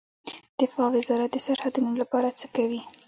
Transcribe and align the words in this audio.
دفاع 0.59 0.87
وزارت 0.95 1.29
د 1.33 1.37
سرحدونو 1.45 1.91
لپاره 2.01 2.29
څه 2.39 2.45
کوي؟ 2.55 2.81